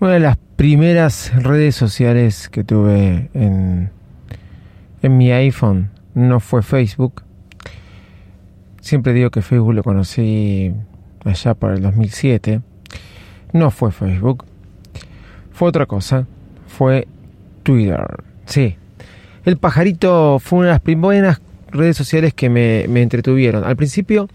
Una 0.00 0.12
de 0.12 0.20
las 0.20 0.38
primeras 0.56 1.30
redes 1.42 1.76
sociales 1.76 2.48
que 2.48 2.64
tuve 2.64 3.28
en, 3.34 3.90
en 5.02 5.16
mi 5.18 5.30
iPhone 5.30 5.90
no 6.14 6.40
fue 6.40 6.62
Facebook. 6.62 7.22
Siempre 8.80 9.12
digo 9.12 9.28
que 9.28 9.42
Facebook 9.42 9.74
lo 9.74 9.82
conocí 9.82 10.72
allá 11.22 11.52
por 11.52 11.72
el 11.72 11.82
2007. 11.82 12.62
No 13.52 13.70
fue 13.70 13.92
Facebook. 13.92 14.46
Fue 15.52 15.68
otra 15.68 15.84
cosa. 15.84 16.26
Fue 16.66 17.06
Twitter. 17.62 18.24
Sí. 18.46 18.76
El 19.44 19.58
pajarito 19.58 20.38
fue 20.38 20.60
una 20.60 20.68
de 20.68 20.72
las 20.72 20.80
primeras 20.80 21.42
redes 21.72 21.98
sociales 21.98 22.32
que 22.32 22.48
me, 22.48 22.86
me 22.88 23.02
entretuvieron. 23.02 23.64
Al 23.64 23.76
principio 23.76 24.30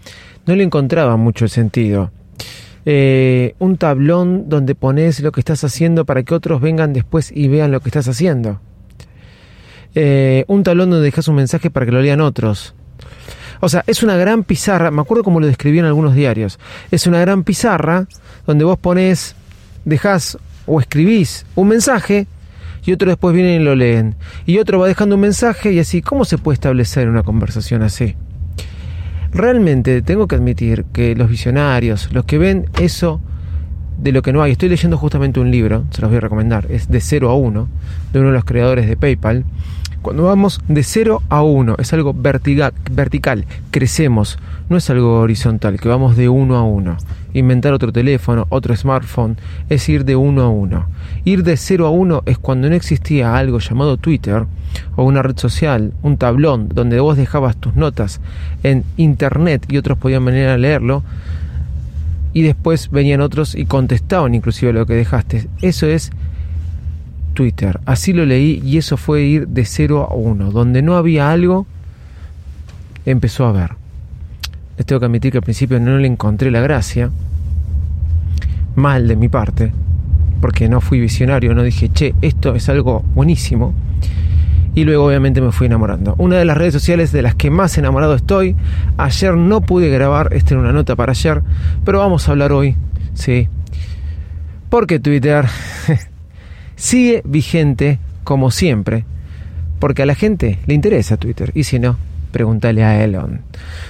no 0.46 0.54
le 0.54 0.62
encontraba 0.62 1.16
mucho 1.16 1.48
sentido. 1.48 2.12
Eh, 2.88 3.56
un 3.58 3.78
tablón 3.78 4.48
donde 4.48 4.76
pones 4.76 5.18
lo 5.18 5.32
que 5.32 5.40
estás 5.40 5.64
haciendo 5.64 6.04
para 6.04 6.22
que 6.22 6.34
otros 6.34 6.60
vengan 6.60 6.92
después 6.92 7.32
y 7.34 7.48
vean 7.48 7.72
lo 7.72 7.80
que 7.80 7.88
estás 7.88 8.06
haciendo. 8.06 8.60
Eh, 9.96 10.44
un 10.46 10.62
tablón 10.62 10.90
donde 10.90 11.04
dejas 11.04 11.26
un 11.26 11.34
mensaje 11.34 11.68
para 11.68 11.84
que 11.84 11.90
lo 11.90 12.00
lean 12.00 12.20
otros. 12.20 12.74
O 13.60 13.68
sea, 13.68 13.82
es 13.88 14.04
una 14.04 14.16
gran 14.16 14.44
pizarra, 14.44 14.92
me 14.92 15.00
acuerdo 15.00 15.24
cómo 15.24 15.40
lo 15.40 15.46
describí 15.48 15.80
en 15.80 15.84
algunos 15.86 16.14
diarios. 16.14 16.60
Es 16.92 17.08
una 17.08 17.18
gran 17.18 17.42
pizarra 17.42 18.06
donde 18.46 18.64
vos 18.64 18.78
pones, 18.78 19.34
dejas 19.84 20.38
o 20.66 20.80
escribís 20.80 21.44
un 21.56 21.68
mensaje 21.68 22.28
y 22.84 22.92
otro 22.92 23.08
después 23.08 23.34
vienen 23.34 23.62
y 23.62 23.64
lo 23.64 23.74
leen. 23.74 24.14
Y 24.44 24.58
otro 24.58 24.78
va 24.78 24.86
dejando 24.86 25.16
un 25.16 25.22
mensaje 25.22 25.72
y 25.72 25.80
así, 25.80 26.02
¿cómo 26.02 26.24
se 26.24 26.38
puede 26.38 26.54
establecer 26.54 27.08
una 27.08 27.24
conversación 27.24 27.82
así? 27.82 28.14
Realmente 29.32 30.02
tengo 30.02 30.26
que 30.26 30.36
admitir 30.36 30.84
que 30.92 31.14
los 31.14 31.28
visionarios, 31.28 32.12
los 32.12 32.24
que 32.24 32.38
ven 32.38 32.66
eso 32.80 33.20
de 33.98 34.12
lo 34.12 34.22
que 34.22 34.32
no 34.32 34.42
hay, 34.42 34.52
estoy 34.52 34.68
leyendo 34.68 34.98
justamente 34.98 35.40
un 35.40 35.50
libro, 35.50 35.84
se 35.90 36.00
los 36.02 36.10
voy 36.10 36.18
a 36.18 36.20
recomendar, 36.20 36.66
es 36.70 36.88
de 36.88 37.00
0 37.00 37.30
a 37.30 37.34
1, 37.34 37.68
de 38.12 38.18
uno 38.18 38.28
de 38.28 38.34
los 38.34 38.44
creadores 38.44 38.86
de 38.88 38.96
PayPal. 38.96 39.44
Cuando 40.02 40.24
vamos 40.24 40.60
de 40.68 40.84
0 40.84 41.22
a 41.28 41.42
1, 41.42 41.76
es 41.78 41.92
algo 41.92 42.14
vertical, 42.14 43.44
crecemos, 43.70 44.38
no 44.68 44.76
es 44.76 44.88
algo 44.90 45.20
horizontal, 45.20 45.80
que 45.80 45.88
vamos 45.88 46.16
de 46.16 46.28
1 46.28 46.56
a 46.56 46.62
1. 46.62 46.96
Inventar 47.34 47.72
otro 47.72 47.92
teléfono, 47.92 48.46
otro 48.50 48.76
smartphone, 48.76 49.36
es 49.68 49.88
ir 49.88 50.04
de 50.04 50.14
1 50.14 50.42
a 50.42 50.48
1. 50.48 50.86
Ir 51.24 51.42
de 51.42 51.56
0 51.56 51.86
a 51.86 51.90
1 51.90 52.22
es 52.26 52.38
cuando 52.38 52.68
no 52.68 52.76
existía 52.76 53.36
algo 53.36 53.58
llamado 53.58 53.96
Twitter, 53.96 54.46
o 54.94 55.04
una 55.04 55.22
red 55.22 55.36
social, 55.36 55.92
un 56.02 56.18
tablón 56.18 56.68
donde 56.68 57.00
vos 57.00 57.16
dejabas 57.16 57.56
tus 57.56 57.74
notas 57.74 58.20
en 58.62 58.84
internet 58.96 59.64
y 59.68 59.78
otros 59.78 59.98
podían 59.98 60.24
venir 60.24 60.46
a 60.48 60.58
leerlo 60.58 61.02
y 62.36 62.42
después 62.42 62.90
venían 62.90 63.22
otros 63.22 63.54
y 63.54 63.64
contestaban 63.64 64.34
inclusive 64.34 64.70
lo 64.70 64.84
que 64.84 64.92
dejaste. 64.92 65.48
Eso 65.62 65.86
es 65.86 66.10
Twitter. 67.32 67.80
Así 67.86 68.12
lo 68.12 68.26
leí 68.26 68.60
y 68.62 68.76
eso 68.76 68.98
fue 68.98 69.22
ir 69.22 69.48
de 69.48 69.64
0 69.64 70.06
a 70.10 70.14
1. 70.14 70.50
Donde 70.50 70.82
no 70.82 70.98
había 70.98 71.30
algo, 71.30 71.66
empezó 73.06 73.46
a 73.46 73.52
ver. 73.52 73.70
Les 74.76 74.84
tengo 74.84 75.00
que 75.00 75.06
admitir 75.06 75.32
que 75.32 75.38
al 75.38 75.44
principio 75.44 75.80
no 75.80 75.96
le 75.96 76.08
encontré 76.08 76.50
la 76.50 76.60
gracia. 76.60 77.10
Mal 78.74 79.08
de 79.08 79.16
mi 79.16 79.30
parte. 79.30 79.72
Porque 80.42 80.68
no 80.68 80.82
fui 80.82 81.00
visionario, 81.00 81.54
no 81.54 81.62
dije, 81.62 81.88
che, 81.88 82.14
esto 82.20 82.54
es 82.54 82.68
algo 82.68 83.02
buenísimo 83.14 83.72
y 84.76 84.84
luego 84.84 85.06
obviamente 85.06 85.40
me 85.40 85.52
fui 85.52 85.66
enamorando. 85.66 86.14
Una 86.18 86.36
de 86.36 86.44
las 86.44 86.56
redes 86.56 86.74
sociales 86.74 87.10
de 87.10 87.22
las 87.22 87.34
que 87.34 87.50
más 87.50 87.78
enamorado 87.78 88.14
estoy. 88.14 88.54
Ayer 88.98 89.34
no 89.34 89.62
pude 89.62 89.88
grabar, 89.88 90.34
esta 90.34 90.52
era 90.52 90.60
una 90.60 90.72
nota 90.72 90.94
para 90.94 91.12
ayer, 91.12 91.42
pero 91.84 92.00
vamos 92.00 92.28
a 92.28 92.32
hablar 92.32 92.52
hoy, 92.52 92.76
sí. 93.14 93.48
Porque 94.68 95.00
Twitter 95.00 95.46
sigue 96.76 97.22
vigente 97.24 97.98
como 98.22 98.50
siempre, 98.50 99.06
porque 99.78 100.02
a 100.02 100.06
la 100.06 100.14
gente 100.14 100.58
le 100.66 100.74
interesa 100.74 101.16
Twitter, 101.16 101.52
y 101.54 101.64
si 101.64 101.78
no, 101.78 101.96
pregúntale 102.30 102.84
a 102.84 103.02
Elon. 103.02 103.40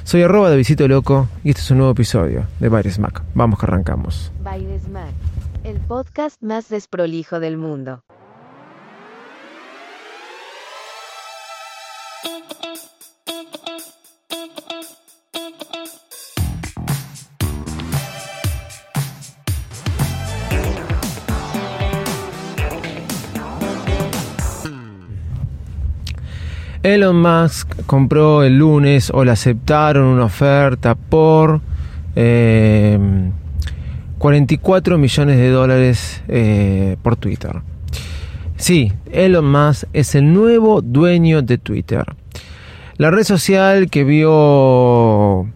Soy 0.04 0.22
arroba 0.22 0.50
de 0.50 0.56
Visito 0.56 0.86
Loco 0.86 1.28
y 1.42 1.50
este 1.50 1.62
es 1.62 1.70
un 1.72 1.78
nuevo 1.78 1.94
episodio 1.94 2.44
de 2.60 2.68
Baires 2.68 3.00
Mac. 3.00 3.24
Vamos 3.34 3.58
que 3.58 3.66
arrancamos. 3.66 4.30
Baires 4.44 4.88
Mac, 4.88 5.10
el 5.64 5.78
podcast 5.78 6.40
más 6.44 6.68
desprolijo 6.68 7.40
del 7.40 7.56
mundo. 7.56 8.04
Elon 26.86 27.20
Musk 27.20 27.84
compró 27.86 28.44
el 28.44 28.58
lunes 28.58 29.10
o 29.12 29.24
le 29.24 29.32
aceptaron 29.32 30.04
una 30.04 30.26
oferta 30.26 30.94
por 30.94 31.60
44 32.14 34.94
eh, 34.94 34.98
millones 34.98 35.36
de 35.36 35.48
dólares 35.48 36.22
eh, 36.28 36.96
por 37.02 37.16
Twitter. 37.16 37.56
Sí, 38.56 38.92
Elon 39.10 39.50
Musk 39.50 39.88
es 39.92 40.14
el 40.14 40.32
nuevo 40.32 40.80
dueño 40.80 41.42
de 41.42 41.58
Twitter. 41.58 42.04
La 42.98 43.10
red 43.10 43.24
social 43.24 43.90
que 43.90 44.04
vio 44.04 45.48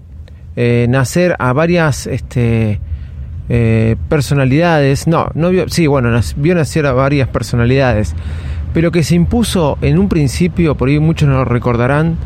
eh, 0.57 0.87
nacer 0.89 1.37
a 1.39 1.53
varias 1.53 2.09
este, 2.09 2.81
personalidades, 4.09 5.07
no, 5.07 5.31
no 5.35 5.51
vio, 5.51 5.69
sí, 5.69 5.87
bueno, 5.87 6.11
vio 6.39 6.57
nacer 6.57 6.87
a 6.87 6.93
varias 6.93 7.29
personalidades 7.29 8.17
pero 8.73 8.91
que 8.91 9.03
se 9.03 9.15
impuso 9.15 9.79
en 9.81 9.99
un 9.99 10.09
principio, 10.09 10.75
por 10.75 10.89
ahí 10.89 10.99
muchos 10.99 11.29
no 11.29 11.37
lo 11.37 11.45
recordarán, 11.45 12.17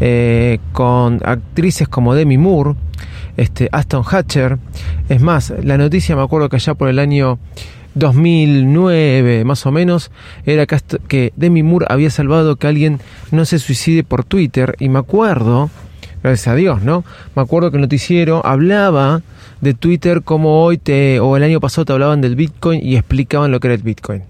eh, 0.00 0.58
con 0.72 1.20
actrices 1.24 1.88
como 1.88 2.14
Demi 2.14 2.38
Moore, 2.38 2.74
este, 3.36 3.68
Aston 3.72 4.04
Hatcher. 4.08 4.58
Es 5.08 5.20
más, 5.20 5.52
la 5.62 5.78
noticia 5.78 6.16
me 6.16 6.22
acuerdo 6.22 6.48
que 6.48 6.56
allá 6.56 6.74
por 6.74 6.88
el 6.88 6.98
año 6.98 7.38
2009 7.94 9.44
más 9.44 9.66
o 9.66 9.72
menos, 9.72 10.10
era 10.46 10.66
que, 10.66 10.78
que 11.08 11.32
Demi 11.36 11.62
Moore 11.62 11.86
había 11.88 12.10
salvado 12.10 12.56
que 12.56 12.66
alguien 12.66 13.00
no 13.30 13.44
se 13.44 13.58
suicide 13.58 14.04
por 14.04 14.24
Twitter 14.24 14.76
y 14.78 14.88
me 14.88 15.00
acuerdo, 15.00 15.70
gracias 16.22 16.48
a 16.48 16.54
Dios, 16.54 16.82
¿no? 16.82 17.04
Me 17.34 17.42
acuerdo 17.42 17.70
que 17.70 17.76
el 17.76 17.82
noticiero 17.82 18.44
hablaba 18.46 19.22
de 19.60 19.74
Twitter 19.74 20.22
como 20.22 20.62
hoy 20.62 20.78
te, 20.78 21.18
o 21.20 21.36
el 21.36 21.42
año 21.42 21.60
pasado 21.60 21.86
te 21.86 21.92
hablaban 21.92 22.20
del 22.20 22.36
Bitcoin 22.36 22.80
y 22.84 22.96
explicaban 22.96 23.50
lo 23.50 23.58
que 23.58 23.68
era 23.68 23.74
el 23.74 23.82
Bitcoin. 23.82 24.22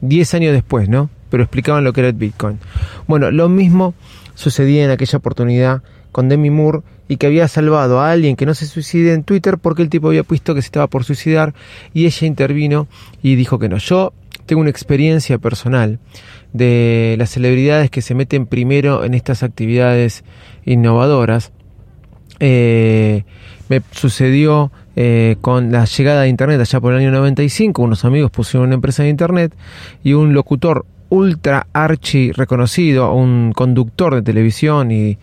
Diez 0.00 0.34
años 0.34 0.52
después, 0.52 0.88
¿no? 0.88 1.10
Pero 1.30 1.42
explicaban 1.42 1.84
lo 1.84 1.92
que 1.92 2.00
era 2.00 2.08
el 2.08 2.14
Bitcoin. 2.14 2.58
Bueno, 3.06 3.30
lo 3.30 3.48
mismo 3.48 3.94
sucedía 4.34 4.84
en 4.84 4.90
aquella 4.90 5.18
oportunidad 5.18 5.82
con 6.12 6.28
Demi 6.28 6.50
Moore 6.50 6.80
y 7.08 7.16
que 7.18 7.26
había 7.26 7.48
salvado 7.48 8.00
a 8.00 8.10
alguien 8.10 8.36
que 8.36 8.46
no 8.46 8.54
se 8.54 8.66
suicide 8.66 9.12
en 9.12 9.22
Twitter 9.22 9.58
porque 9.58 9.82
el 9.82 9.90
tipo 9.90 10.08
había 10.08 10.22
puesto 10.24 10.54
que 10.54 10.62
se 10.62 10.66
estaba 10.66 10.86
por 10.86 11.04
suicidar 11.04 11.54
y 11.92 12.06
ella 12.06 12.26
intervino 12.26 12.88
y 13.22 13.34
dijo 13.34 13.58
que 13.58 13.68
no. 13.68 13.78
Yo 13.78 14.12
tengo 14.46 14.60
una 14.60 14.70
experiencia 14.70 15.38
personal 15.38 15.98
de 16.52 17.16
las 17.18 17.30
celebridades 17.30 17.90
que 17.90 18.02
se 18.02 18.14
meten 18.14 18.46
primero 18.46 19.04
en 19.04 19.14
estas 19.14 19.42
actividades 19.42 20.24
innovadoras. 20.64 21.52
Eh, 22.40 23.24
me 23.68 23.82
sucedió 23.90 24.70
eh, 24.94 25.36
con 25.40 25.72
la 25.72 25.84
llegada 25.84 26.22
de 26.22 26.28
Internet 26.28 26.60
allá 26.60 26.80
por 26.80 26.92
el 26.92 27.00
año 27.00 27.10
95, 27.10 27.82
unos 27.82 28.04
amigos 28.04 28.30
pusieron 28.30 28.68
una 28.68 28.76
empresa 28.76 29.02
de 29.02 29.10
Internet 29.10 29.54
y 30.02 30.14
un 30.14 30.32
locutor 30.32 30.86
ultra 31.08 31.66
archi 31.72 32.32
reconocido, 32.32 33.12
un 33.12 33.52
conductor 33.52 34.14
de 34.14 34.22
televisión 34.22 34.90
y, 34.90 35.18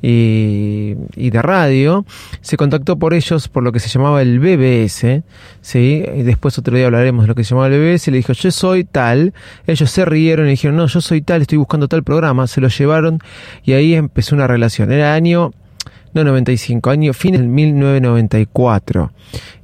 y, 0.00 1.30
de 1.30 1.42
radio, 1.42 2.04
se 2.40 2.56
contactó 2.56 2.98
por 2.98 3.14
ellos 3.14 3.48
por 3.48 3.62
lo 3.62 3.72
que 3.72 3.80
se 3.80 3.88
llamaba 3.88 4.22
el 4.22 4.38
BBS, 4.38 5.22
¿sí? 5.60 6.04
y 6.14 6.22
después 6.22 6.58
otro 6.58 6.76
día 6.76 6.86
hablaremos 6.86 7.24
de 7.24 7.28
lo 7.28 7.34
que 7.34 7.44
se 7.44 7.50
llamaba 7.50 7.68
el 7.68 7.80
BBS, 7.80 8.10
le 8.10 8.18
dijo 8.18 8.32
yo 8.32 8.50
soy 8.50 8.84
tal, 8.84 9.34
ellos 9.66 9.90
se 9.90 10.04
rieron 10.04 10.46
y 10.46 10.50
dijeron 10.50 10.76
no, 10.76 10.86
yo 10.86 11.00
soy 11.00 11.22
tal, 11.22 11.42
estoy 11.42 11.58
buscando 11.58 11.88
tal 11.88 12.02
programa, 12.02 12.46
se 12.46 12.60
lo 12.60 12.68
llevaron 12.68 13.20
y 13.64 13.72
ahí 13.72 13.94
empezó 13.94 14.34
una 14.34 14.46
relación. 14.46 14.92
Era 14.92 15.14
año 15.14 15.52
no 16.14 16.24
95, 16.24 16.90
año 16.90 17.12
fin 17.12 17.32
del 17.32 17.48
1994. 17.48 19.12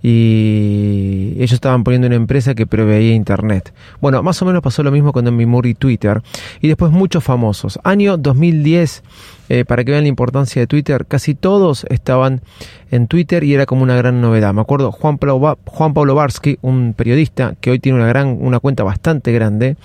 Y 0.03 1.35
ellos 1.37 1.53
estaban 1.53 1.85
poniendo 1.85 2.07
una 2.07 2.17
empresa 2.17 2.55
que 2.55 2.67
proveía 2.67 3.15
internet. 3.15 3.73
Bueno, 4.01 4.23
más 4.23 4.41
o 4.43 4.45
menos 4.45 4.63
pasó 4.63 4.83
lo 4.83 4.91
mismo 4.91 5.13
con 5.13 5.25
Moore 5.47 5.71
y 5.71 5.75
Twitter. 5.75 6.23
Y 6.61 6.69
después 6.69 6.93
muchos 6.93 7.25
famosos. 7.25 7.79
Año 7.85 8.17
2010, 8.17 9.03
eh, 9.49 9.65
para 9.65 9.85
que 9.85 9.93
vean 9.93 10.05
la 10.05 10.09
importancia 10.09 10.61
de 10.61 10.67
Twitter, 10.67 11.07
casi 11.07 11.35
todos 11.35 11.87
estaban 11.89 12.43
en 12.91 13.07
Twitter 13.07 13.45
y 13.45 13.55
era 13.55 13.67
como 13.67 13.83
una 13.83 13.97
gran 13.97 14.21
novedad. 14.21 14.53
Me 14.53 14.61
acuerdo 14.61 14.93
Juan 14.93 15.19
Pablo, 15.19 15.59
Juan 15.65 15.95
Pablo 15.95 16.15
Barsky, 16.15 16.59
un 16.63 16.95
periodista 16.95 17.55
que 17.61 17.71
hoy 17.71 17.79
tiene 17.79 17.99
una, 17.99 18.09
gran, 18.09 18.39
una 18.41 18.61
cuenta 18.61 18.85
bastante 18.85 19.33
grande 19.33 19.77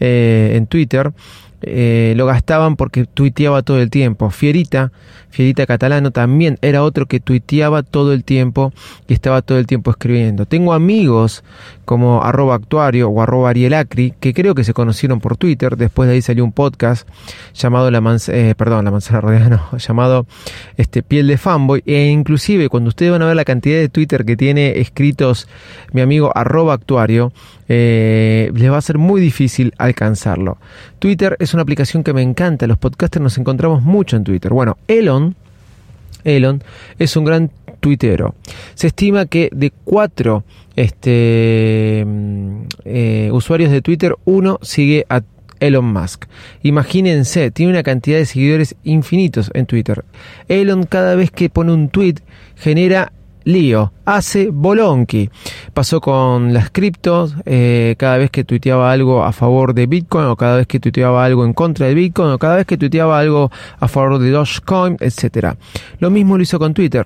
eh, 0.00 0.52
en 0.54 0.66
Twitter 0.66 1.12
eh, 1.62 2.14
lo 2.16 2.26
gastaban 2.26 2.76
porque 2.76 3.04
tuiteaba 3.04 3.62
todo 3.62 3.80
el 3.80 3.90
tiempo. 3.90 4.30
Fierita, 4.30 4.92
Fierita 5.30 5.66
Catalano 5.66 6.10
también 6.10 6.58
era 6.62 6.82
otro 6.82 7.06
que 7.06 7.20
tuiteaba 7.20 7.82
todo 7.82 8.12
el 8.12 8.24
tiempo 8.24 8.72
y 9.08 9.14
estaba 9.14 9.42
todo 9.42 9.58
el 9.58 9.66
tiempo 9.66 9.90
escribiendo. 9.90 10.46
Tengo 10.46 10.72
amigos 10.72 11.42
como 11.84 12.22
arroba 12.22 12.54
actuario 12.54 13.08
o 13.08 13.22
arroba 13.22 13.50
arielacri 13.50 14.12
que 14.20 14.34
creo 14.34 14.54
que 14.54 14.62
se 14.62 14.74
conocieron 14.74 15.20
por 15.20 15.36
Twitter. 15.36 15.76
Después 15.76 16.08
de 16.08 16.14
ahí 16.14 16.22
salió 16.22 16.44
un 16.44 16.52
podcast 16.52 17.08
llamado 17.54 17.90
La 17.90 18.00
Manzana, 18.00 18.38
eh, 18.38 18.54
perdón, 18.54 18.84
La 18.84 19.68
llamado 19.78 20.26
este, 20.76 21.02
Piel 21.02 21.26
de 21.26 21.38
Fanboy. 21.38 21.82
E 21.86 22.06
inclusive 22.06 22.68
cuando 22.68 22.88
ustedes 22.88 23.10
van 23.10 23.22
a 23.22 23.26
ver 23.26 23.36
la 23.36 23.44
cantidad 23.44 23.78
de 23.78 23.88
Twitter 23.88 24.24
que 24.24 24.36
tiene 24.36 24.78
escritos 24.80 25.48
mi 25.92 26.02
amigo 26.02 26.30
arroba 26.34 26.74
actuario, 26.74 27.32
eh, 27.68 28.50
les 28.54 28.70
va 28.70 28.78
a 28.78 28.82
ser 28.82 28.98
muy 28.98 29.20
difícil 29.20 29.74
alcanzarlo. 29.78 30.58
Twitter 30.98 31.36
es 31.38 31.54
una 31.54 31.62
aplicación 31.62 32.02
que 32.02 32.12
me 32.12 32.22
encanta, 32.22 32.66
los 32.66 32.78
podcasters 32.78 33.22
nos 33.22 33.38
encontramos 33.38 33.82
mucho 33.82 34.16
en 34.16 34.24
Twitter. 34.24 34.52
Bueno, 34.52 34.78
Elon, 34.88 35.36
Elon 36.24 36.62
es 36.98 37.16
un 37.16 37.24
gran 37.24 37.50
tuitero. 37.80 38.34
Se 38.74 38.88
estima 38.88 39.26
que 39.26 39.48
de 39.52 39.72
cuatro 39.84 40.44
este, 40.76 42.04
mm, 42.06 42.60
eh, 42.84 43.30
usuarios 43.32 43.70
de 43.70 43.82
Twitter, 43.82 44.14
uno 44.24 44.58
sigue 44.62 45.06
a 45.08 45.22
Elon 45.60 45.92
Musk. 45.92 46.26
Imagínense, 46.62 47.50
tiene 47.50 47.72
una 47.72 47.82
cantidad 47.82 48.18
de 48.18 48.26
seguidores 48.26 48.76
infinitos 48.84 49.50
en 49.54 49.66
Twitter. 49.66 50.04
Elon 50.48 50.84
cada 50.84 51.14
vez 51.14 51.30
que 51.30 51.50
pone 51.50 51.72
un 51.72 51.88
tweet 51.88 52.16
genera 52.56 53.12
lío, 53.48 53.92
hace 54.04 54.50
bolonqui. 54.52 55.30
Pasó 55.72 56.00
con 56.00 56.52
las 56.52 56.70
criptos, 56.70 57.34
eh, 57.46 57.94
cada 57.98 58.18
vez 58.18 58.30
que 58.30 58.44
tuiteaba 58.44 58.92
algo 58.92 59.24
a 59.24 59.32
favor 59.32 59.72
de 59.72 59.86
Bitcoin 59.86 60.26
o 60.26 60.36
cada 60.36 60.58
vez 60.58 60.66
que 60.66 60.78
tuiteaba 60.78 61.24
algo 61.24 61.46
en 61.46 61.54
contra 61.54 61.86
de 61.86 61.94
Bitcoin 61.94 62.30
o 62.30 62.38
cada 62.38 62.56
vez 62.56 62.66
que 62.66 62.76
tuiteaba 62.76 63.18
algo 63.18 63.50
a 63.80 63.88
favor 63.88 64.18
de 64.18 64.30
Dogecoin, 64.30 64.98
etcétera. 65.00 65.56
Lo 65.98 66.10
mismo 66.10 66.36
lo 66.36 66.42
hizo 66.42 66.58
con 66.58 66.74
Twitter. 66.74 67.04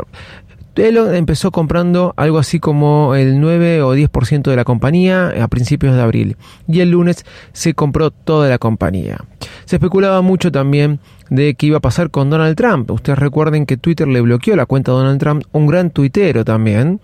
Elon 0.77 1.15
empezó 1.15 1.51
comprando 1.51 2.15
algo 2.17 2.39
así 2.39 2.59
como 2.59 3.15
el 3.15 3.41
9 3.41 3.83
o 3.83 3.95
10% 3.95 4.43
de 4.43 4.57
la 4.57 4.65
compañía 4.65 5.33
a 5.43 5.49
principios 5.49 5.95
de 5.95 6.03
abril 6.03 6.37
y 6.67 6.81
el 6.81 6.91
lunes 6.91 7.27
se 7.53 7.75
compró 7.75 8.11
toda 8.11 8.49
la 8.49 8.59
compañía. 8.59 9.19
Se 9.65 9.77
especulaba 9.77 10.23
mucho 10.23 10.51
también 10.51 11.01
de 11.31 11.55
qué 11.55 11.67
iba 11.67 11.79
a 11.79 11.81
pasar 11.81 12.11
con 12.11 12.31
Donald 12.31 12.57
Trump. 12.57 12.91
Ustedes 12.91 13.19
recuerden 13.19 13.67
que 13.67 13.77
Twitter 13.77 14.09
le 14.09 14.21
bloqueó 14.21 14.57
la 14.57 14.67
cuenta 14.67 14.93
a 14.93 14.95
Donald 14.95 15.19
Trump, 15.19 15.45
un 15.53 15.67
gran 15.67 15.91
tuitero 15.91 16.45
también. 16.45 17.01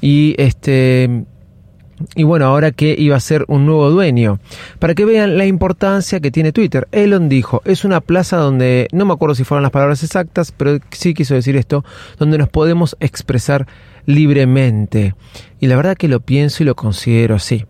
Y 0.00 0.34
este 0.38 1.24
y 2.14 2.24
bueno, 2.24 2.46
ahora 2.46 2.72
que 2.72 2.94
iba 2.98 3.16
a 3.16 3.20
ser 3.20 3.44
un 3.48 3.66
nuevo 3.66 3.90
dueño. 3.90 4.38
Para 4.78 4.94
que 4.94 5.04
vean 5.04 5.38
la 5.38 5.46
importancia 5.46 6.20
que 6.20 6.30
tiene 6.30 6.52
Twitter. 6.52 6.88
Elon 6.92 7.28
dijo, 7.28 7.62
es 7.64 7.84
una 7.84 8.00
plaza 8.00 8.36
donde, 8.36 8.88
no 8.92 9.04
me 9.06 9.12
acuerdo 9.14 9.34
si 9.34 9.44
fueron 9.44 9.62
las 9.62 9.72
palabras 9.72 10.02
exactas, 10.02 10.52
pero 10.52 10.78
sí 10.90 11.14
quiso 11.14 11.34
decir 11.34 11.56
esto, 11.56 11.84
donde 12.18 12.38
nos 12.38 12.48
podemos 12.48 12.96
expresar 13.00 13.66
libremente. 14.04 15.14
Y 15.60 15.66
la 15.66 15.76
verdad 15.76 15.96
que 15.96 16.08
lo 16.08 16.20
pienso 16.20 16.62
y 16.62 16.66
lo 16.66 16.74
considero 16.74 17.34
así. 17.34 17.64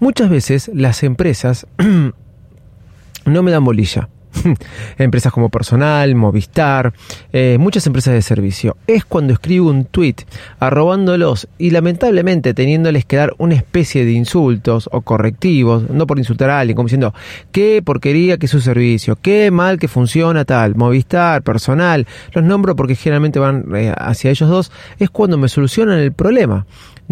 Muchas 0.00 0.30
veces 0.30 0.70
las 0.74 1.02
empresas 1.02 1.66
no 3.24 3.42
me 3.42 3.50
dan 3.50 3.64
bolilla. 3.64 4.08
empresas 4.98 5.32
como 5.32 5.48
Personal, 5.48 6.14
Movistar, 6.14 6.92
eh, 7.32 7.56
muchas 7.58 7.86
empresas 7.86 8.14
de 8.14 8.22
servicio. 8.22 8.76
Es 8.86 9.04
cuando 9.04 9.32
escribo 9.32 9.70
un 9.70 9.84
tweet 9.84 10.16
arrobándolos 10.58 11.48
y 11.58 11.70
lamentablemente 11.70 12.54
teniéndoles 12.54 13.04
que 13.04 13.16
dar 13.16 13.34
una 13.38 13.54
especie 13.54 14.04
de 14.04 14.12
insultos 14.12 14.88
o 14.92 15.02
correctivos, 15.02 15.88
no 15.90 16.06
por 16.06 16.18
insultar 16.18 16.50
a 16.50 16.60
alguien, 16.60 16.76
como 16.76 16.86
diciendo 16.86 17.14
qué 17.52 17.82
porquería 17.84 18.38
que 18.38 18.46
es 18.46 18.52
su 18.52 18.60
servicio, 18.60 19.16
qué 19.20 19.50
mal 19.50 19.78
que 19.78 19.88
funciona 19.88 20.44
tal, 20.44 20.74
Movistar, 20.76 21.42
Personal, 21.42 22.06
los 22.32 22.44
nombro 22.44 22.76
porque 22.76 22.94
generalmente 22.94 23.38
van 23.38 23.64
eh, 23.74 23.92
hacia 23.96 24.30
ellos 24.30 24.48
dos, 24.48 24.72
es 24.98 25.10
cuando 25.10 25.38
me 25.38 25.48
solucionan 25.48 25.98
el 25.98 26.12
problema 26.12 26.66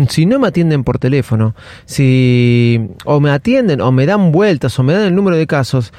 si 0.08 0.26
no 0.26 0.38
me 0.38 0.46
atienden 0.46 0.84
por 0.84 0.98
teléfono, 0.98 1.56
si 1.84 2.88
o 3.04 3.18
me 3.18 3.30
atienden 3.30 3.80
o 3.80 3.90
me 3.90 4.06
dan 4.06 4.30
vueltas 4.30 4.78
o 4.78 4.84
me 4.84 4.92
dan 4.92 5.06
el 5.06 5.14
número 5.14 5.36
de 5.36 5.46
casos, 5.48 5.92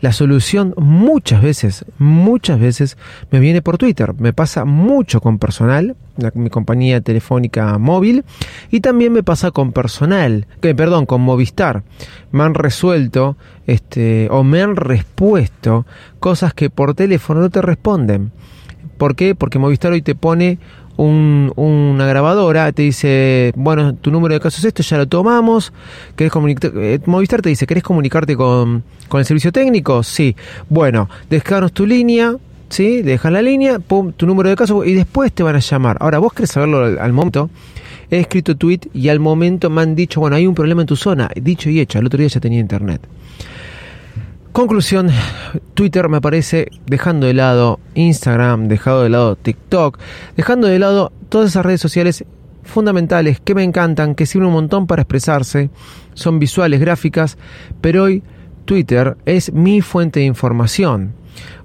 la 0.00 0.12
solución 0.12 0.74
muchas 0.76 1.42
veces, 1.42 1.84
muchas 1.98 2.60
veces 2.60 2.96
me 3.30 3.40
viene 3.40 3.62
por 3.62 3.78
Twitter. 3.78 4.14
Me 4.18 4.32
pasa 4.32 4.64
mucho 4.64 5.20
con 5.20 5.38
personal, 5.38 5.96
mi 6.34 6.50
compañía 6.50 7.00
telefónica 7.00 7.78
móvil, 7.78 8.24
y 8.70 8.80
también 8.80 9.12
me 9.12 9.22
pasa 9.22 9.50
con 9.50 9.72
personal, 9.72 10.46
que 10.60 10.74
perdón, 10.74 11.06
con 11.06 11.22
Movistar. 11.22 11.82
Me 12.30 12.42
han 12.42 12.54
resuelto 12.54 13.36
este 13.66 14.28
o 14.30 14.44
me 14.44 14.62
han 14.62 14.76
respuesto 14.76 15.86
cosas 16.20 16.54
que 16.54 16.70
por 16.70 16.94
teléfono 16.94 17.40
no 17.40 17.50
te 17.50 17.62
responden. 17.62 18.32
¿Por 18.98 19.14
qué? 19.14 19.34
Porque 19.34 19.58
Movistar 19.58 19.92
hoy 19.92 20.02
te 20.02 20.14
pone 20.14 20.58
una 20.96 22.06
grabadora, 22.06 22.72
te 22.72 22.82
dice, 22.82 23.52
bueno, 23.56 23.94
tu 23.94 24.10
número 24.10 24.34
de 24.34 24.40
casos 24.40 24.60
es 24.60 24.66
esto, 24.66 24.82
ya 24.82 24.98
lo 24.98 25.06
tomamos, 25.06 25.72
¿querés? 26.16 26.32
Eh, 26.62 27.00
Movistar 27.06 27.42
te 27.42 27.50
dice, 27.50 27.66
¿querés 27.66 27.82
comunicarte 27.82 28.36
con, 28.36 28.82
con, 29.08 29.20
el 29.20 29.26
servicio 29.26 29.52
técnico? 29.52 30.02
Sí. 30.02 30.34
Bueno, 30.68 31.08
descarganos 31.28 31.72
tu 31.72 31.86
línea, 31.86 32.36
¿sí? 32.68 33.02
Dejas 33.02 33.32
la 33.32 33.42
línea, 33.42 33.78
pum, 33.78 34.12
tu 34.12 34.26
número 34.26 34.48
de 34.48 34.56
casos 34.56 34.86
y 34.86 34.94
después 34.94 35.32
te 35.32 35.42
van 35.42 35.56
a 35.56 35.60
llamar. 35.60 35.96
Ahora, 36.00 36.18
vos 36.18 36.32
querés 36.32 36.50
saberlo 36.50 37.00
al, 37.00 37.12
momento. 37.12 37.50
He 38.10 38.20
escrito 38.20 38.56
tweet 38.56 38.80
y 38.94 39.08
al 39.08 39.18
momento 39.18 39.68
me 39.68 39.82
han 39.82 39.94
dicho, 39.94 40.20
bueno, 40.20 40.36
hay 40.36 40.46
un 40.46 40.54
problema 40.54 40.82
en 40.82 40.86
tu 40.86 40.96
zona. 40.96 41.28
Dicho 41.34 41.68
y 41.70 41.80
hecho, 41.80 41.98
el 41.98 42.06
otro 42.06 42.18
día 42.18 42.28
ya 42.28 42.40
tenía 42.40 42.60
internet. 42.60 43.00
Conclusión, 44.56 45.10
Twitter 45.74 46.08
me 46.08 46.22
parece 46.22 46.70
dejando 46.86 47.26
de 47.26 47.34
lado 47.34 47.78
Instagram, 47.94 48.68
dejando 48.68 49.02
de 49.02 49.10
lado 49.10 49.36
TikTok, 49.36 49.98
dejando 50.34 50.66
de 50.66 50.78
lado 50.78 51.12
todas 51.28 51.50
esas 51.50 51.66
redes 51.66 51.82
sociales 51.82 52.24
fundamentales 52.64 53.38
que 53.38 53.54
me 53.54 53.62
encantan, 53.62 54.14
que 54.14 54.24
sirven 54.24 54.48
un 54.48 54.54
montón 54.54 54.86
para 54.86 55.02
expresarse, 55.02 55.68
son 56.14 56.38
visuales, 56.38 56.80
gráficas, 56.80 57.36
pero 57.82 58.04
hoy 58.04 58.22
Twitter 58.64 59.18
es 59.26 59.52
mi 59.52 59.82
fuente 59.82 60.20
de 60.20 60.26
información. 60.26 61.12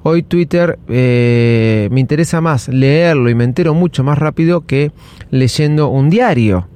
Hoy 0.04 0.24
Twitter 0.24 0.78
eh, 0.90 1.88
me 1.94 2.02
interesa 2.02 2.42
más 2.42 2.68
leerlo 2.68 3.30
y 3.30 3.36
me 3.36 3.46
entero 3.46 3.74
mucho 3.74 4.04
más 4.04 4.18
rápido 4.18 4.66
que 4.66 4.92
leyendo 5.30 5.88
un 5.88 6.10
diario. 6.10 6.68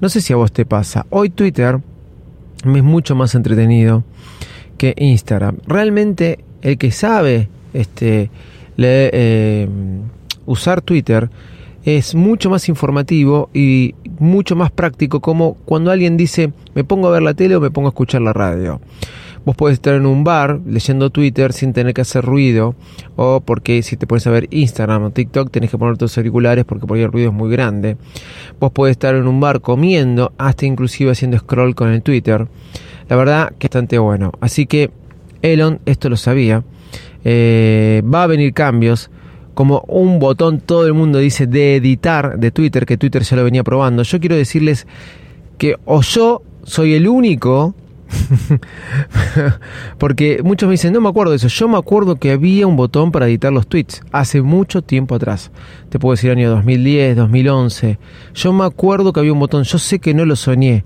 No 0.00 0.08
sé 0.08 0.22
si 0.22 0.32
a 0.32 0.36
vos 0.36 0.50
te 0.50 0.66
pasa. 0.66 1.06
Hoy 1.10 1.30
Twitter 1.30 1.78
me 2.64 2.78
es 2.78 2.84
mucho 2.84 3.14
más 3.14 3.36
entretenido 3.36 4.02
que 4.76 4.94
Instagram. 4.96 5.58
Realmente 5.66 6.38
el 6.62 6.78
que 6.78 6.90
sabe 6.90 7.48
este, 7.72 8.30
eh, 8.78 9.68
usar 10.46 10.82
Twitter 10.82 11.30
es 11.84 12.14
mucho 12.14 12.48
más 12.48 12.68
informativo 12.68 13.50
y 13.52 13.94
mucho 14.18 14.54
más 14.54 14.70
práctico 14.70 15.20
como 15.20 15.54
cuando 15.64 15.90
alguien 15.90 16.16
dice 16.16 16.52
me 16.74 16.84
pongo 16.84 17.08
a 17.08 17.10
ver 17.10 17.22
la 17.22 17.34
tele 17.34 17.56
o 17.56 17.60
me 17.60 17.70
pongo 17.70 17.88
a 17.88 17.90
escuchar 17.90 18.22
la 18.22 18.32
radio. 18.32 18.80
Vos 19.44 19.56
podés 19.56 19.74
estar 19.74 19.96
en 19.96 20.06
un 20.06 20.22
bar 20.22 20.60
leyendo 20.64 21.10
Twitter 21.10 21.52
sin 21.52 21.72
tener 21.72 21.94
que 21.94 22.02
hacer 22.02 22.24
ruido 22.24 22.76
o 23.16 23.40
porque 23.40 23.82
si 23.82 23.96
te 23.96 24.06
pones 24.06 24.24
a 24.28 24.30
ver 24.30 24.46
Instagram 24.52 25.02
o 25.02 25.10
TikTok 25.10 25.50
tenés 25.50 25.70
que 25.70 25.78
poner 25.78 25.98
tus 25.98 26.16
auriculares 26.16 26.64
porque 26.64 26.86
por 26.86 26.96
ahí 26.96 27.02
el 27.02 27.10
ruido 27.10 27.30
es 27.30 27.34
muy 27.34 27.50
grande. 27.50 27.96
Vos 28.60 28.70
podés 28.70 28.92
estar 28.92 29.16
en 29.16 29.26
un 29.26 29.40
bar 29.40 29.60
comiendo 29.60 30.32
hasta 30.38 30.66
inclusive 30.66 31.10
haciendo 31.10 31.38
scroll 31.38 31.74
con 31.74 31.88
el 31.88 32.02
Twitter. 32.02 32.46
La 33.12 33.16
verdad 33.16 33.52
que 33.58 33.66
bastante 33.66 33.98
bueno. 33.98 34.32
Así 34.40 34.64
que 34.64 34.90
Elon 35.42 35.80
esto 35.84 36.08
lo 36.08 36.16
sabía. 36.16 36.64
Eh, 37.24 38.02
va 38.02 38.22
a 38.22 38.26
venir 38.26 38.54
cambios. 38.54 39.10
Como 39.52 39.80
un 39.86 40.18
botón, 40.18 40.60
todo 40.60 40.86
el 40.86 40.94
mundo 40.94 41.18
dice 41.18 41.46
de 41.46 41.76
editar 41.76 42.38
de 42.38 42.50
Twitter, 42.50 42.86
que 42.86 42.96
Twitter 42.96 43.20
ya 43.22 43.36
lo 43.36 43.44
venía 43.44 43.62
probando. 43.64 44.02
Yo 44.02 44.18
quiero 44.18 44.34
decirles 44.34 44.86
que 45.58 45.76
o 45.84 46.00
yo 46.00 46.40
soy 46.64 46.94
el 46.94 47.06
único 47.06 47.74
porque 49.98 50.40
muchos 50.42 50.66
me 50.66 50.72
dicen, 50.72 50.94
no 50.94 51.02
me 51.02 51.10
acuerdo 51.10 51.32
de 51.32 51.36
eso. 51.36 51.48
Yo 51.48 51.68
me 51.68 51.76
acuerdo 51.76 52.16
que 52.16 52.30
había 52.30 52.66
un 52.66 52.76
botón 52.76 53.12
para 53.12 53.26
editar 53.26 53.52
los 53.52 53.66
tweets 53.66 54.00
hace 54.10 54.40
mucho 54.40 54.80
tiempo 54.80 55.16
atrás. 55.16 55.50
Te 55.90 55.98
puedo 55.98 56.14
decir 56.14 56.30
año 56.30 56.48
2010, 56.48 57.14
2011. 57.14 57.98
Yo 58.32 58.54
me 58.54 58.64
acuerdo 58.64 59.12
que 59.12 59.20
había 59.20 59.34
un 59.34 59.40
botón. 59.40 59.64
Yo 59.64 59.76
sé 59.76 59.98
que 59.98 60.14
no 60.14 60.24
lo 60.24 60.34
soñé. 60.34 60.82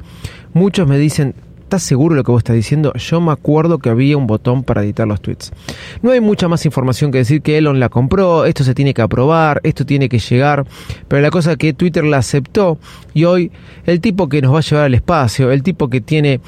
Muchos 0.55 0.89
me 0.89 0.99
dicen, 0.99 1.35
¿Estás 1.67 1.83
seguro 1.83 2.15
de 2.15 2.21
lo 2.21 2.25
que 2.25 2.31
vos 2.31 2.39
estás 2.39 2.55
diciendo? 2.55 2.93
Yo 2.95 3.21
me 3.21 3.33
acuerdo 3.33 3.81
que 3.81 3.89
había 3.89 4.17
un 4.17 4.29
botón 4.29 4.63
para 4.63 4.85
editar 4.85 5.05
los 5.09 5.21
tweets. 5.21 5.53
No 6.01 6.13
hay 6.13 6.21
mucha 6.21 6.47
más 6.47 6.65
información 6.65 7.11
que 7.11 7.19
decir 7.19 7.43
que 7.43 7.59
Elon 7.59 7.81
la 7.81 7.89
compró, 7.89 8.45
esto 8.45 8.63
se 8.63 8.73
tiene 8.73 8.95
que 8.95 9.03
aprobar, 9.03 9.61
esto 9.65 9.85
tiene 9.85 10.09
que 10.09 10.21
llegar, 10.21 10.65
pero 11.09 11.21
la 11.21 11.31
cosa 11.31 11.51
es 11.51 11.57
que 11.59 11.73
Twitter 11.73 12.05
la 12.05 12.19
aceptó 12.19 12.79
y 13.15 13.25
hoy 13.25 13.51
el 13.85 14.01
tipo 14.01 14.29
que 14.29 14.41
nos 14.43 14.55
va 14.55 14.59
a 14.59 14.63
llevar 14.63 14.85
al 14.85 14.95
espacio, 14.95 15.51
el 15.51 15.65
tipo 15.65 15.91
que 15.91 16.01
tiene 16.01 16.41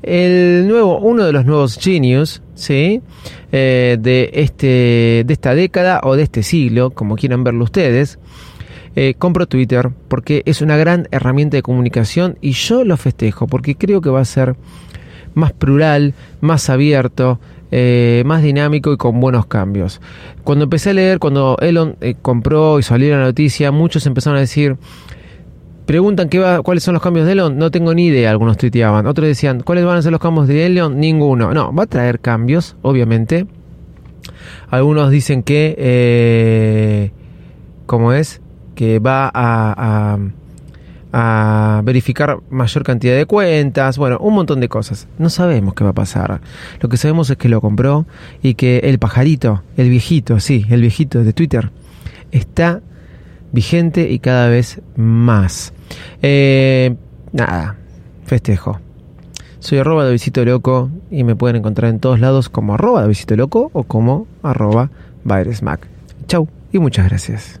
el 0.00 0.66
nuevo, 0.66 0.98
uno 0.98 1.24
de 1.24 1.32
los 1.32 1.44
nuevos 1.44 1.76
genius, 1.78 2.40
¿sí? 2.54 3.02
Eh, 3.52 3.98
de, 4.00 4.30
este, 4.32 5.24
de 5.26 5.32
esta 5.34 5.54
década 5.54 6.00
o 6.04 6.16
de 6.16 6.22
este 6.22 6.42
siglo, 6.42 6.88
como 6.88 7.16
quieran 7.16 7.44
verlo 7.44 7.64
ustedes, 7.64 8.18
eh, 8.96 9.14
compro 9.18 9.46
Twitter 9.46 9.90
porque 10.08 10.42
es 10.46 10.62
una 10.62 10.76
gran 10.76 11.08
herramienta 11.10 11.56
de 11.56 11.62
comunicación 11.62 12.38
y 12.40 12.52
yo 12.52 12.84
lo 12.84 12.96
festejo 12.96 13.46
porque 13.46 13.76
creo 13.76 14.00
que 14.00 14.10
va 14.10 14.20
a 14.20 14.24
ser 14.24 14.56
más 15.34 15.52
plural, 15.52 16.14
más 16.40 16.68
abierto, 16.70 17.38
eh, 17.70 18.22
más 18.26 18.42
dinámico 18.42 18.92
y 18.92 18.96
con 18.96 19.20
buenos 19.20 19.46
cambios. 19.46 20.00
Cuando 20.42 20.64
empecé 20.64 20.90
a 20.90 20.94
leer, 20.94 21.18
cuando 21.18 21.56
Elon 21.60 21.96
eh, 22.00 22.16
compró 22.20 22.78
y 22.78 22.82
salió 22.82 23.16
la 23.16 23.24
noticia, 23.24 23.70
muchos 23.70 24.06
empezaron 24.06 24.38
a 24.38 24.40
decir, 24.40 24.76
preguntan 25.86 26.28
qué 26.28 26.38
va, 26.38 26.62
cuáles 26.62 26.82
son 26.82 26.94
los 26.94 27.02
cambios 27.02 27.26
de 27.26 27.32
Elon, 27.32 27.56
no 27.58 27.70
tengo 27.70 27.94
ni 27.94 28.06
idea, 28.06 28.30
algunos 28.30 28.56
tuiteaban, 28.56 29.06
otros 29.06 29.28
decían, 29.28 29.60
¿cuáles 29.60 29.84
van 29.84 29.98
a 29.98 30.02
ser 30.02 30.12
los 30.12 30.20
cambios 30.20 30.48
de 30.48 30.66
Elon? 30.66 30.98
Ninguno. 30.98 31.52
No, 31.54 31.72
va 31.74 31.84
a 31.84 31.86
traer 31.86 32.20
cambios, 32.20 32.76
obviamente. 32.82 33.46
Algunos 34.70 35.10
dicen 35.10 35.42
que, 35.42 37.12
¿cómo 37.86 38.12
es? 38.12 38.40
Que 38.78 39.00
va 39.00 39.28
a, 39.34 40.16
a, 41.12 41.80
verificar 41.82 42.38
mayor 42.48 42.84
cantidad 42.84 43.16
de 43.16 43.26
cuentas, 43.26 43.98
bueno, 43.98 44.18
un 44.20 44.34
montón 44.34 44.60
de 44.60 44.68
cosas. 44.68 45.08
No 45.18 45.30
sabemos 45.30 45.74
qué 45.74 45.82
va 45.82 45.90
a 45.90 45.94
pasar. 45.94 46.40
Lo 46.78 46.88
que 46.88 46.96
sabemos 46.96 47.28
es 47.28 47.36
que 47.36 47.48
lo 47.48 47.60
compró 47.60 48.06
y 48.40 48.54
que 48.54 48.78
el 48.84 49.00
pajarito, 49.00 49.64
el 49.76 49.90
viejito, 49.90 50.38
sí, 50.38 50.64
el 50.70 50.80
viejito 50.80 51.24
de 51.24 51.32
Twitter, 51.32 51.72
está 52.30 52.80
vigente 53.50 54.12
y 54.12 54.20
cada 54.20 54.48
vez 54.48 54.80
más. 54.94 55.72
Eh, 56.22 56.94
nada, 57.32 57.78
festejo. 58.26 58.78
Soy 59.58 59.78
arroba 59.78 60.04
de 60.04 60.12
Visito 60.12 60.44
Loco 60.44 60.88
y 61.10 61.24
me 61.24 61.34
pueden 61.34 61.56
encontrar 61.56 61.90
en 61.90 61.98
todos 61.98 62.20
lados 62.20 62.48
como 62.48 62.74
arroba 62.74 63.04
Visito 63.08 63.34
Loco 63.34 63.70
o 63.72 63.82
como 63.82 64.28
arroba 64.44 64.92
Mac. 65.24 65.88
Chau 66.28 66.46
y 66.70 66.78
muchas 66.78 67.08
gracias. 67.08 67.60